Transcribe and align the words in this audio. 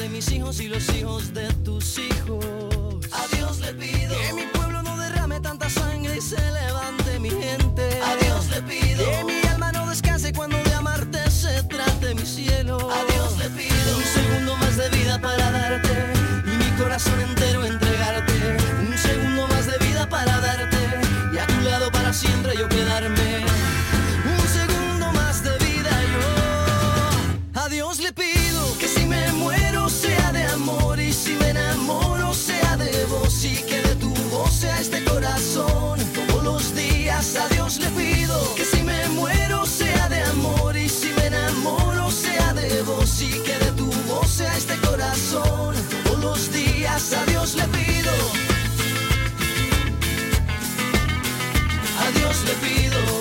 de 0.00 0.08
mis 0.08 0.32
hijos 0.32 0.60
y 0.60 0.68
los 0.68 0.88
hijos 0.96 1.34
de 1.34 1.46
tus 1.62 1.98
hijos. 1.98 2.44
Le 52.50 52.56
pido. 52.56 53.19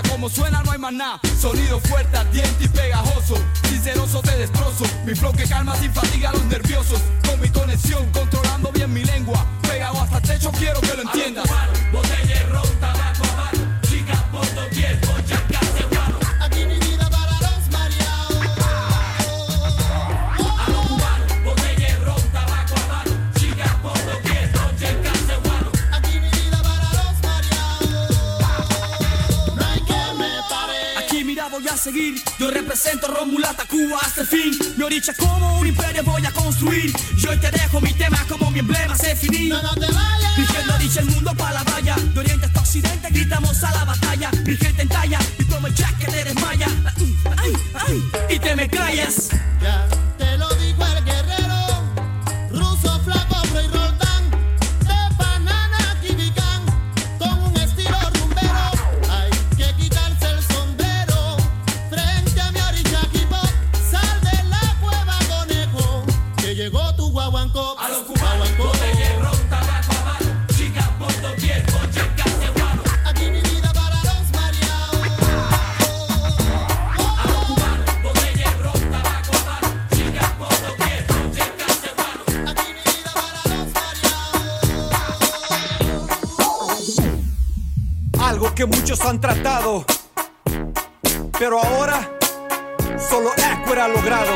Cómo 0.00 0.30
suena, 0.30 0.62
no 0.62 0.72
hay 0.72 0.78
más 0.78 0.92
nada. 0.92 1.20
Sonido 1.38 1.78
fuerte, 1.80 2.16
ardiente 2.16 2.64
y 2.64 2.68
pegajoso. 2.68 3.34
Sinceroso 3.68 4.22
te 4.22 4.38
destrozo. 4.38 4.84
Mi 5.04 5.14
flow 5.14 5.32
que 5.34 5.44
calma 5.44 5.76
sin 5.76 5.92
fatiga 5.92 6.30
a 6.30 6.32
los 6.32 6.44
nerviosos. 6.44 7.00
Con 7.26 7.38
mi 7.40 7.48
conexión, 7.50 8.10
controlando 8.10 8.72
bien 8.72 8.92
mi 8.92 9.04
lengua. 9.04 9.44
Pegado 9.62 10.00
hasta 10.00 10.16
el 10.16 10.22
techo, 10.22 10.50
quiero 10.52 10.80
que 10.80 10.94
lo 10.94 11.02
entiendas. 11.02 11.44
Botella 11.92 12.46
ron, 12.48 12.80
tabaco 12.80 13.24
a 13.36 13.51
seguir, 31.82 32.22
yo 32.38 32.48
represento 32.48 33.08
Romulata 33.08 33.64
Cuba 33.66 33.98
hasta 34.02 34.20
el 34.20 34.26
fin. 34.28 34.56
Mi 34.76 34.84
oricha 34.84 35.12
como 35.14 35.58
un 35.58 35.66
imperio 35.66 36.04
voy 36.04 36.24
a 36.24 36.30
construir. 36.30 36.92
Yo 37.16 37.38
te 37.40 37.50
dejo 37.50 37.80
mi 37.80 37.92
tema 37.94 38.24
como 38.28 38.52
mi 38.52 38.60
emblema 38.60 38.96
se 38.96 39.16
finí 39.16 39.48
No, 39.48 39.60
no 39.60 39.74
te 39.74 39.86
vayas. 39.86 40.36
Dirigiendo 40.36 40.78
dicha 40.78 41.00
el 41.00 41.06
mundo 41.06 41.34
para 41.34 41.54
la 41.54 41.62
valla. 41.64 41.96
De 41.96 42.20
oriente 42.20 42.46
hasta 42.46 42.60
occidente 42.60 43.08
gritamos 43.10 43.64
a 43.64 43.72
la 43.72 43.84
batalla. 43.84 44.30
Mi 44.46 44.56
gente 44.56 44.82
en 44.82 44.88
talla 44.88 45.18
y 45.38 45.44
como 45.44 45.66
el 45.66 45.74
jack 45.74 45.98
que 45.98 46.06
te 46.06 46.24
desmaya. 46.24 46.68
Ay, 47.36 47.52
ay, 47.74 48.02
Y 48.30 48.38
te 48.38 48.54
me 48.54 48.68
callas. 48.68 49.30
Ya 49.60 49.88
te 50.18 50.31
Han 89.04 89.20
tratado, 89.20 89.84
pero 91.38 91.62
ahora 91.62 92.08
solo 93.10 93.30
Aquer 93.32 93.80
ha 93.80 93.88
logrado. 93.88 94.32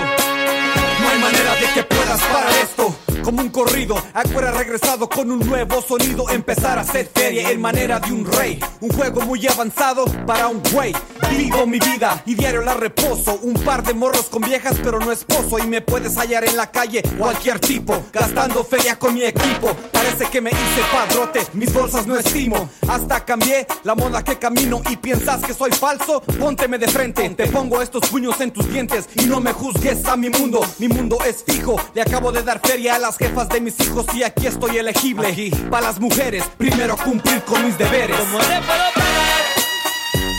No 1.00 1.09
hay 1.09 1.19
manera 1.19 1.54
de 1.54 1.66
que 1.72 1.82
puedas 1.84 2.21
parar 2.21 2.53
esto. 2.62 2.94
Como 3.22 3.41
un 3.41 3.49
corrido, 3.49 3.97
Aquer 4.12 4.44
ha 4.44 4.50
regresado 4.50 5.09
con 5.09 5.31
un 5.31 5.38
nuevo 5.38 5.81
sonido. 5.81 6.28
Empezar 6.28 6.78
a 6.78 6.83
hacer 6.83 7.10
feria 7.15 7.51
en 7.51 7.60
manera 7.60 8.01
de 8.01 8.13
un 8.13 8.30
rey. 8.30 8.60
Un 8.80 8.91
juego 8.91 9.22
muy 9.22 9.47
avanzado 9.47 10.04
para 10.27 10.48
un 10.48 10.63
güey. 10.72 10.92
Vivo 11.30 11.66
mi 11.66 11.78
vida 11.78 12.22
y 12.26 12.34
diario 12.34 12.62
la 12.62 12.74
reposo. 12.74 13.38
Un 13.42 13.54
par 13.54 13.82
de 13.82 13.94
morros 13.94 14.26
con 14.26 14.42
viejas, 14.42 14.76
pero 14.82 14.98
no 14.98 15.12
esposo. 15.12 15.58
Y 15.58 15.66
me 15.66 15.80
puedes 15.80 16.16
hallar 16.16 16.44
en 16.44 16.56
la 16.56 16.70
calle, 16.70 17.02
cualquier 17.18 17.58
tipo. 17.58 18.04
Gastando 18.12 18.64
feria 18.64 18.98
con 18.98 19.14
mi 19.14 19.22
equipo. 19.22 19.74
Parece 19.92 20.26
que 20.26 20.40
me 20.40 20.50
hice 20.50 20.82
padrote, 20.92 21.40
mis 21.52 21.72
bolsas 21.72 22.06
no 22.06 22.16
estimo. 22.16 22.68
Hasta 22.88 23.24
cambié 23.24 23.66
la 23.84 23.94
moda 23.94 24.22
que 24.22 24.38
camino. 24.38 24.80
Y 24.90 24.96
piensas 24.96 25.42
que 25.42 25.54
soy 25.54 25.72
falso, 25.72 26.20
pónteme 26.20 26.78
de 26.78 26.88
frente. 26.88 27.28
Te 27.30 27.46
pongo 27.46 27.82
estos 27.82 28.08
puños 28.08 28.40
en 28.40 28.52
tus 28.52 28.70
dientes 28.70 29.08
y 29.14 29.26
no 29.26 29.40
me 29.40 29.52
juzgues 29.52 30.04
a 30.06 30.16
mi 30.16 30.28
mundo. 30.28 30.60
Mi 30.78 30.88
mundo 30.88 31.18
es 31.26 31.44
fijo. 31.44 31.76
Le 31.94 32.02
acabo 32.02 32.32
de 32.32 32.42
dar 32.42 32.60
feria 32.60 32.96
a 32.96 32.98
las 32.98 33.16
jefas 33.16 33.48
de 33.48 33.60
mis 33.60 33.78
hijos 33.80 34.06
y 34.14 34.22
aquí 34.22 34.46
estoy 34.46 34.78
elegible. 34.78 35.50
Para 35.70 35.88
las 35.88 36.00
mujeres, 36.00 36.44
primero 36.56 36.96
cumplir 36.96 37.42
con 37.42 37.64
mis 37.64 37.76
deberes. 37.76 38.16
¿Cómo 38.16 38.38
te 38.38 38.46
puedo 38.46 38.66
pagar 38.94 39.05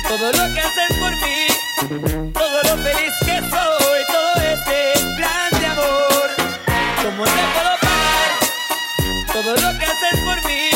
todo 0.08 0.32
lo 0.32 0.54
que 0.54 0.60
haces 0.62 0.98
por 1.00 1.12
mí? 1.12 2.32
Todo 2.34 2.64
lo 2.64 2.84
feliz 2.84 3.14
que 3.20 3.38
soy, 3.50 4.06
todo 4.08 4.34
este 4.42 4.94
plan 5.18 5.66
amor. 5.72 6.30
¿Cómo 7.04 7.24
te 7.26 7.44
puedo 7.54 7.74
pagar 7.82 8.30
todo 9.34 9.52
lo 9.56 9.80
que 9.80 9.86
haces 9.86 10.20
por 10.22 10.38
mí? 10.46 10.70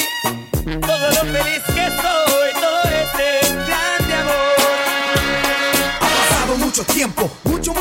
Todo 0.81 1.07
lo 1.09 1.21
feliz 1.31 1.63
que 1.67 1.85
soy, 2.01 2.49
todo 2.59 2.83
este 2.83 3.55
plan 3.65 4.07
de 4.07 4.13
amor. 4.13 4.57
Ha 5.95 6.09
pasado 6.09 6.57
mucho 6.57 6.83
tiempo, 6.83 7.31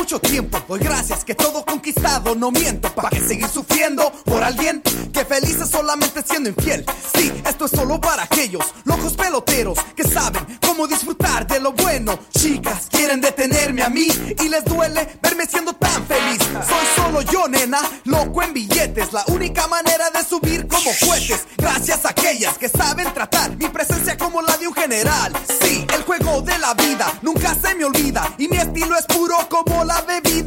mucho, 0.01 0.19
tiempo. 0.19 0.59
Doy 0.67 0.79
gracias 0.79 1.23
que 1.23 1.35
todo 1.35 1.63
conquistado, 1.63 2.33
no 2.33 2.49
miento. 2.49 2.91
¿Para 2.95 3.11
qué 3.11 3.19
seguir 3.19 3.47
sufriendo 3.47 4.11
por 4.25 4.43
alguien 4.43 4.81
que 5.13 5.23
feliz 5.25 5.57
es 5.61 5.69
solamente 5.69 6.23
siendo 6.27 6.49
infiel? 6.49 6.83
Sí, 7.13 7.31
esto 7.47 7.65
es 7.65 7.71
solo 7.71 8.01
para 8.01 8.23
aquellos 8.23 8.65
locos 8.85 9.13
peloteros 9.13 9.77
que 9.95 10.03
saben 10.03 10.43
cómo 10.65 10.87
disfrutar 10.87 11.45
de 11.45 11.59
lo 11.59 11.73
bueno. 11.73 12.17
Chicas, 12.35 12.87
quieren 12.89 13.21
detenerme 13.21 13.83
a 13.83 13.89
mí 13.89 14.07
y 14.43 14.49
les 14.49 14.65
duele 14.65 15.07
verme 15.21 15.45
siendo 15.45 15.73
tan 15.73 16.03
feliz. 16.07 16.39
Soy 16.67 16.85
solo 16.95 17.21
yo, 17.21 17.47
nena, 17.47 17.81
loco 18.05 18.41
en 18.41 18.53
billetes. 18.55 19.13
La 19.13 19.23
única 19.27 19.67
manera 19.67 20.09
de 20.09 20.23
subir 20.25 20.67
como 20.67 20.89
cohetes. 21.05 21.45
Gracias 21.57 22.05
a 22.05 22.09
aquellas 22.09 22.57
que 22.57 22.69
saben 22.69 23.13
tratar 23.13 23.55
mi 23.55 23.69
presencia 23.69 24.17
como 24.17 24.41
la 24.41 24.57
de 24.57 24.67
un 24.67 24.73
general. 24.73 25.31
Sí, 25.61 25.85
el 25.93 26.01
juego 26.03 26.41
de 26.41 26.57
la 26.57 26.73
vida 26.73 27.13
nunca 27.21 27.53
se 27.53 27.75
me 27.75 27.85
olvida. 27.85 28.33
Y 28.39 28.47
mi 28.47 28.57
estilo 28.57 28.97
es 28.97 29.05
puro 29.05 29.37
como 29.47 29.70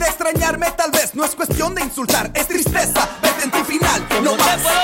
Extrañarme 0.06 0.70
tal 0.76 0.90
vez 0.90 1.14
no 1.14 1.24
es 1.24 1.34
cuestión 1.34 1.74
de 1.74 1.82
insultar, 1.82 2.30
es 2.34 2.46
tristeza. 2.46 3.08
Vete 3.22 3.44
en 3.44 3.50
tu 3.50 3.64
final, 3.64 4.06
¿Cómo 4.08 4.22
no 4.22 4.36
más. 4.36 4.83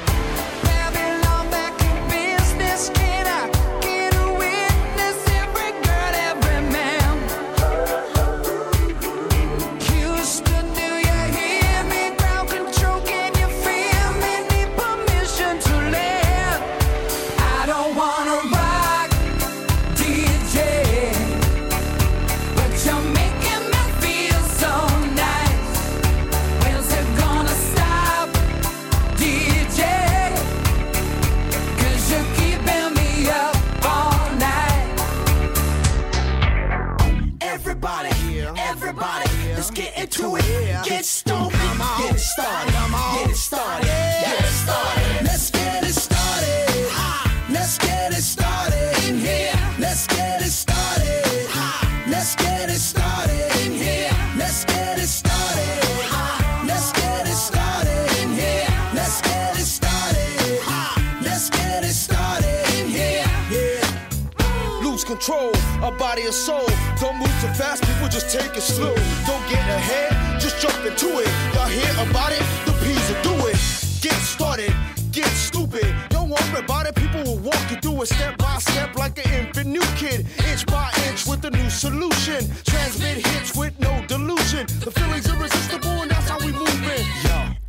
Don't 68.81 69.45
get 69.49 69.63
ahead, 69.79 70.41
just 70.41 70.59
jump 70.59 70.85
into 70.85 71.19
it. 71.19 71.29
Y'all 71.53 71.67
hear 71.67 71.91
about 72.09 72.31
it? 72.31 72.43
The 72.65 72.73
P's 72.83 73.07
will 73.09 73.21
do 73.23 73.47
it. 73.47 73.57
Get 74.01 74.17
started, 74.21 74.73
get 75.11 75.27
stupid. 75.27 75.93
Don't 76.09 76.29
worry 76.29 76.59
about 76.59 76.87
it, 76.87 76.95
people 76.95 77.23
will 77.23 77.37
walk 77.37 77.63
you 77.69 77.77
through 77.77 78.01
it 78.01 78.07
step 78.07 78.37
by 78.37 78.57
step 78.57 78.95
like 78.95 79.17
an 79.23 79.31
infant 79.33 79.67
new 79.67 79.85
kid. 79.95 80.25
Inch 80.49 80.65
by 80.65 80.91
inch 81.07 81.27
with 81.27 81.45
a 81.45 81.51
new 81.51 81.69
solution. 81.69 82.49
Transmit 82.65 83.25
hits 83.27 83.55
with 83.55 83.79
no 83.79 84.03
delusion. 84.07 84.65
The 84.83 84.91
feeling's 84.91 85.27
irresistible 85.29 86.01
and 86.01 86.09
that's 86.09 86.27
how 86.29 86.39
we 86.39 86.51
move 86.51 86.83
it. 86.83 87.05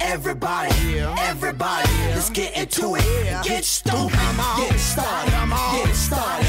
Everybody, 0.01 0.99
everybody, 1.01 1.89
let's 2.13 2.29
get 2.29 2.55
into 2.55 2.97
it. 2.97 3.45
Get 3.45 3.65
stupid, 3.65 4.11
get 4.59 4.79
started, 4.79 5.33
get 5.73 5.95
started, 5.95 6.42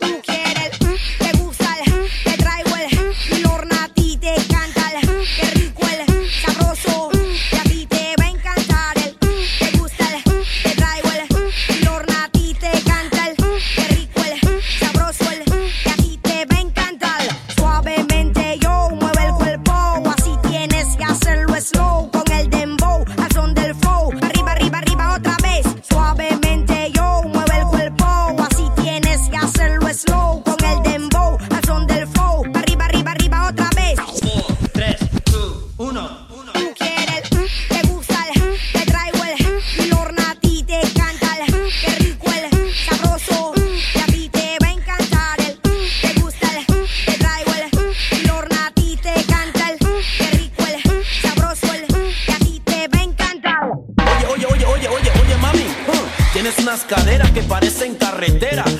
life. 0.00 0.17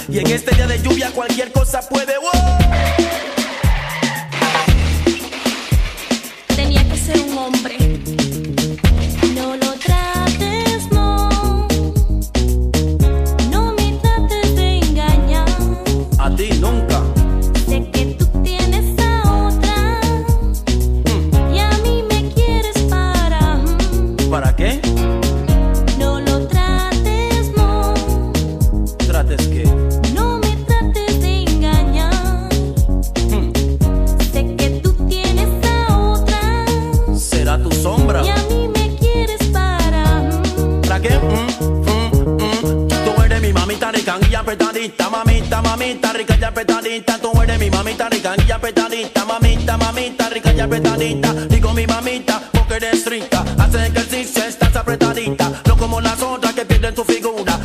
Y 0.08 0.18
en 0.18 0.26
este 0.28 0.54
día 0.54 0.66
de 0.66 0.78
lluvia 0.82 1.10
cualquier 1.12 1.52
cosa 1.52 1.80
puede. 1.88 2.14
apretadita, 44.48 45.10
mamita, 45.10 45.60
mamita, 45.60 46.12
rica 46.14 46.38
y 46.40 46.44
apretadita. 46.44 47.18
Tú 47.18 47.42
eres 47.42 47.58
mi 47.58 47.68
mamita 47.68 48.08
rica 48.08 48.34
y 48.34 48.50
apretadita, 48.50 49.26
mamita, 49.26 49.76
mamita, 49.76 50.30
rica 50.30 50.52
y 50.54 50.60
apretadita. 50.60 51.34
Digo 51.50 51.74
mi 51.74 51.86
mamita, 51.86 52.40
porque 52.52 52.76
eres 52.76 53.04
rica. 53.04 53.44
Hace 53.58 53.88
ejercicio, 53.88 54.42
estás 54.44 54.74
apretadita. 54.74 55.52
No 55.66 55.76
como 55.76 56.00
las 56.00 56.22
otras 56.22 56.54
que 56.54 56.64
pierden 56.64 56.94
tu 56.94 57.04
figura. 57.04 57.60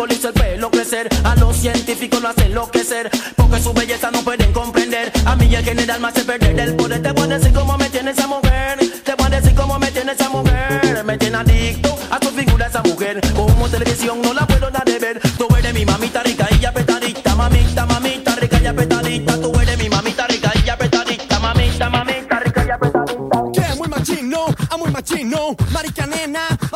simboliza 0.00 0.28
el 0.28 0.34
pelo 0.34 0.70
crecer. 0.70 1.08
A 1.24 1.34
los 1.36 1.56
científicos 1.56 2.22
lo 2.22 2.28
hace 2.28 2.46
enloquecer. 2.46 3.10
Porque 3.36 3.60
su 3.60 3.72
belleza 3.74 3.89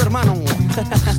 hermano. 0.00 0.34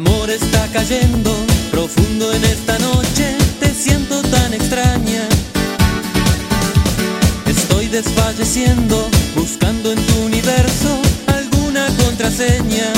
amor 0.00 0.30
está 0.30 0.66
cayendo 0.72 1.30
profundo 1.70 2.32
en 2.32 2.44
esta 2.44 2.78
noche, 2.78 3.36
te 3.58 3.74
siento 3.74 4.22
tan 4.22 4.54
extraña. 4.54 5.22
Estoy 7.46 7.86
desfalleciendo, 7.88 9.08
buscando 9.34 9.90
en 9.92 9.98
tu 10.06 10.16
universo 10.20 11.00
alguna 11.26 11.86
contraseña. 11.96 12.97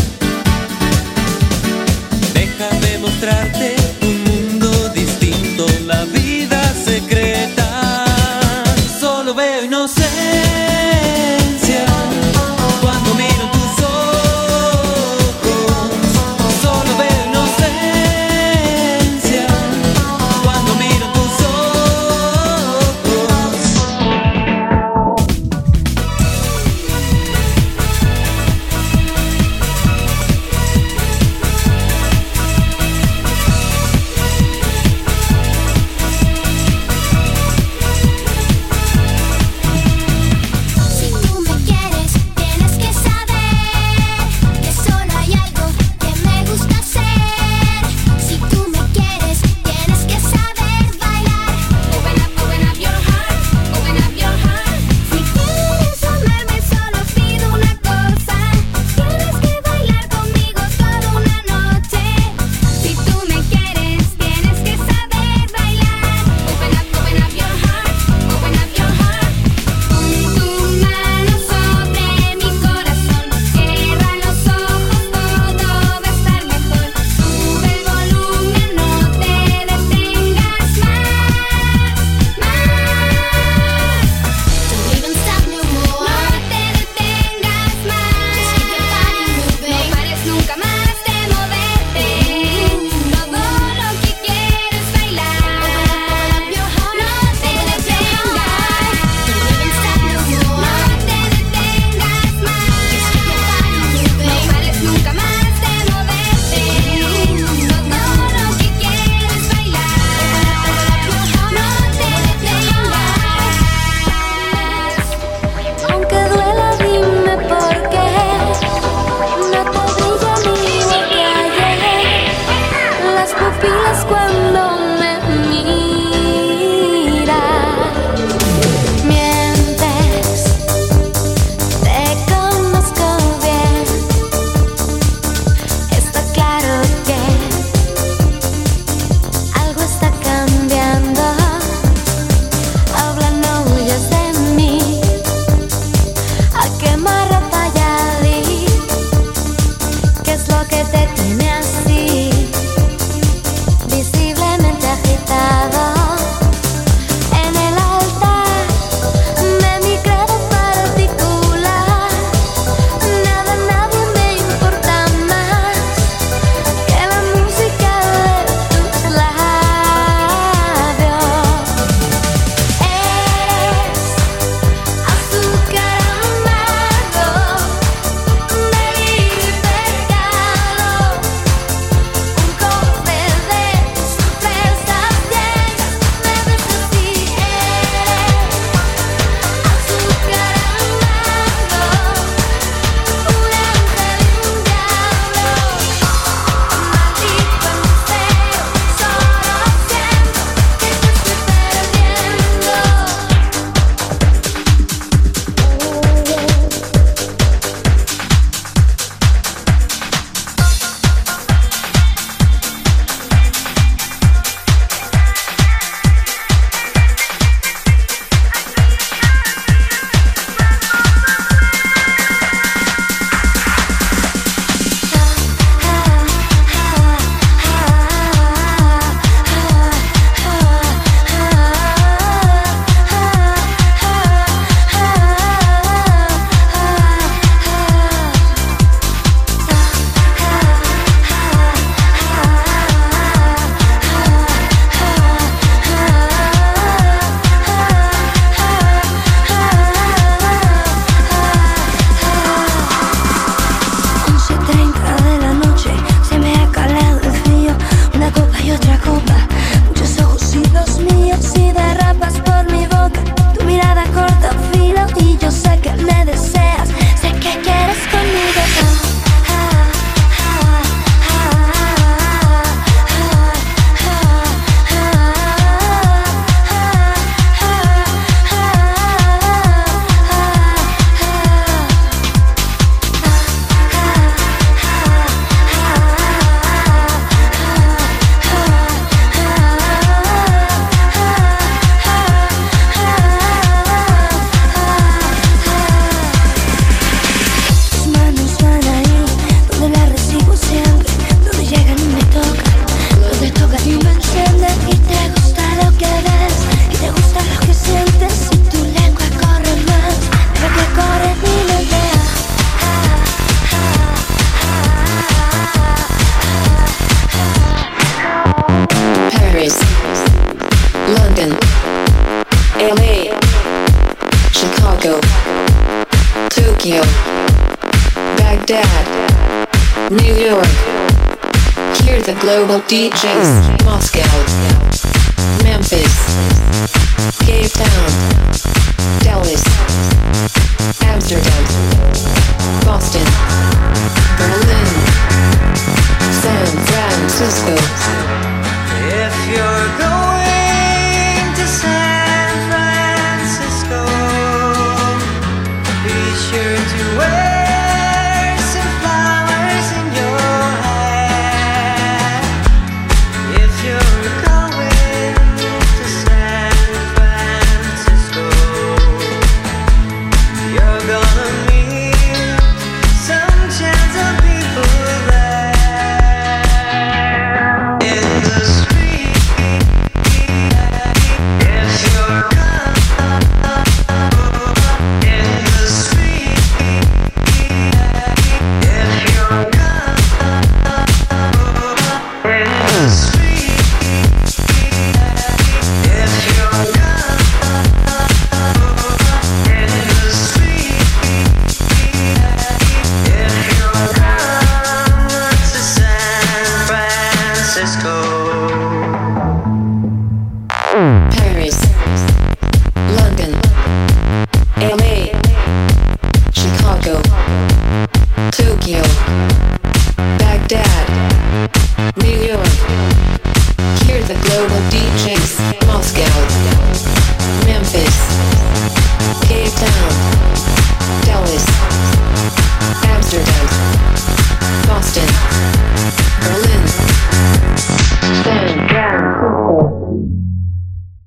DJs. 332.91 333.60